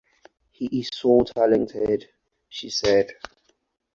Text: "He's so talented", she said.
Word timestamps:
"He's 0.49 0.89
so 0.97 1.19
talented", 1.31 2.09
she 2.49 2.71
said. 2.71 3.11